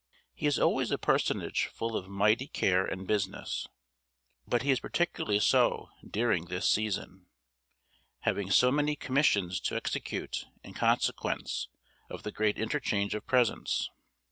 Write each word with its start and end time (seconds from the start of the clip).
He 0.33 0.47
is 0.47 0.57
always 0.57 0.89
a 0.89 0.97
personage 0.97 1.67
full 1.67 1.95
of 1.95 2.09
mighty 2.09 2.47
care 2.47 2.83
and 2.83 3.05
business, 3.05 3.67
but 4.47 4.63
he 4.63 4.71
is 4.71 4.79
particularly 4.79 5.39
so 5.39 5.89
during 6.03 6.45
this 6.45 6.67
season, 6.67 7.27
having 8.21 8.49
so 8.49 8.71
many 8.71 8.95
commissions 8.95 9.59
to 9.59 9.75
execute 9.75 10.47
in 10.63 10.73
consequence 10.73 11.67
of 12.09 12.23
the 12.23 12.31
great 12.31 12.57
interchange 12.57 13.13
of 13.13 13.27
presents. 13.27 13.91